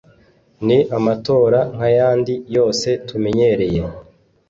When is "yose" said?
2.55-2.87